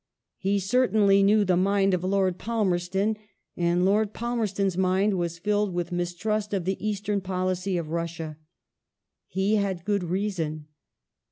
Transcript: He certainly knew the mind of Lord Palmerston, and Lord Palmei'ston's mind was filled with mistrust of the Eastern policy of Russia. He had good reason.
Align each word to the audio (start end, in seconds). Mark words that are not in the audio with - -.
He 0.39 0.57
certainly 0.57 1.21
knew 1.21 1.45
the 1.45 1.55
mind 1.55 1.93
of 1.93 2.03
Lord 2.03 2.39
Palmerston, 2.39 3.17
and 3.55 3.85
Lord 3.85 4.15
Palmei'ston's 4.15 4.75
mind 4.75 5.15
was 5.15 5.37
filled 5.37 5.75
with 5.75 5.91
mistrust 5.91 6.55
of 6.55 6.65
the 6.65 6.83
Eastern 6.83 7.21
policy 7.21 7.77
of 7.77 7.89
Russia. 7.91 8.37
He 9.27 9.57
had 9.57 9.85
good 9.85 10.03
reason. 10.03 10.65